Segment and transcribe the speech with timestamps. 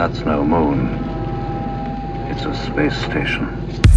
[0.00, 0.94] That's no moon.
[2.30, 3.89] It's a space station.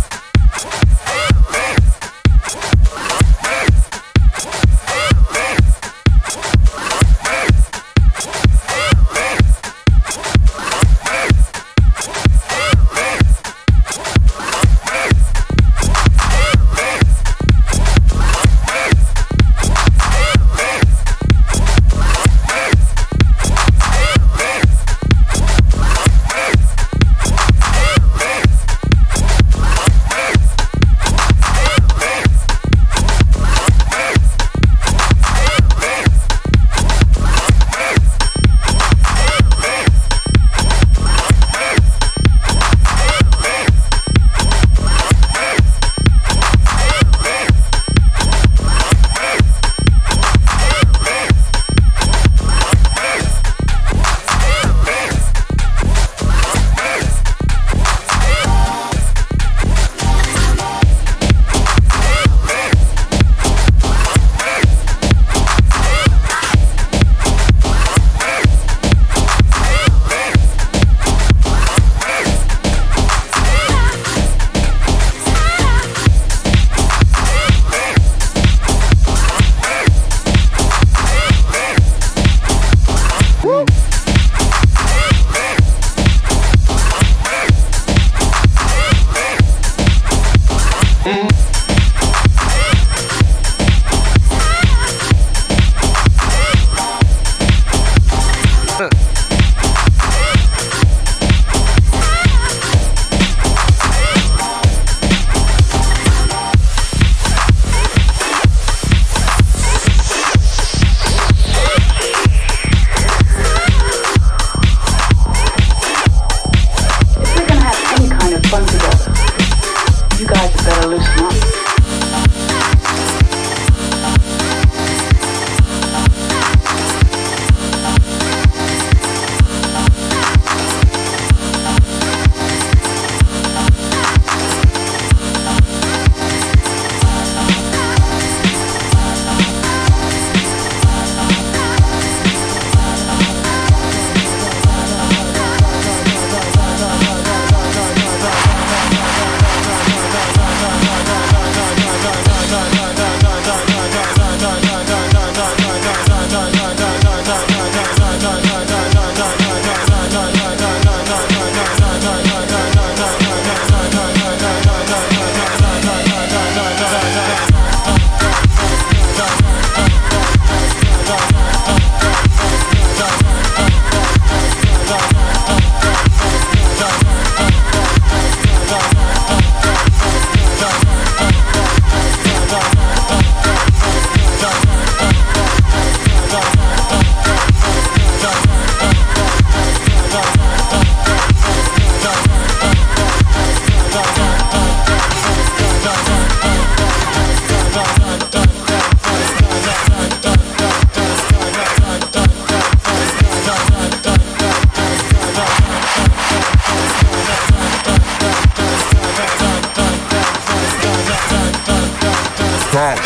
[212.84, 212.98] man.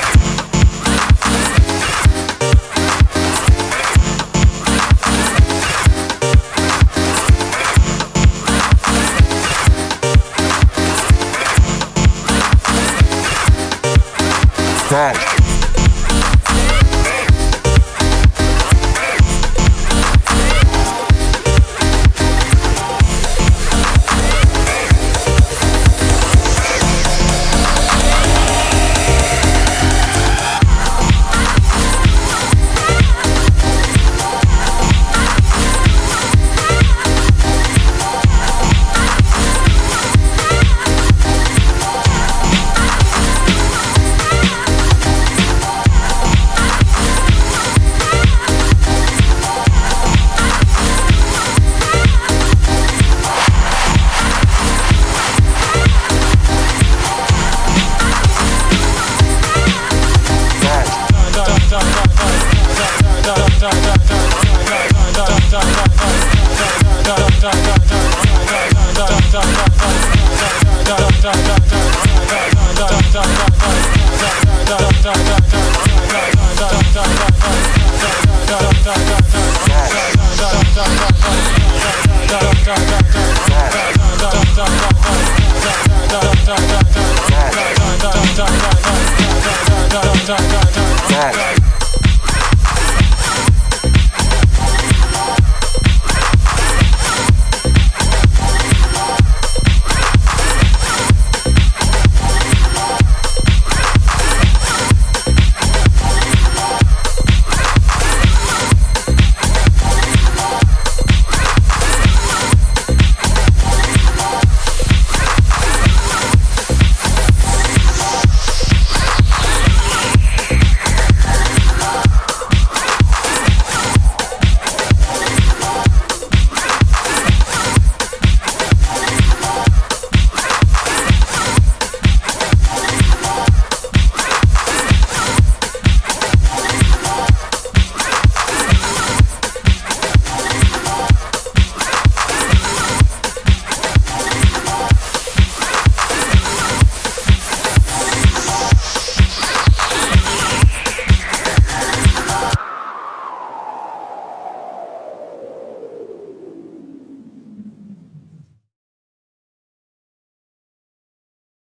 [14.89, 15.36] Funk.
[91.17, 91.56] back.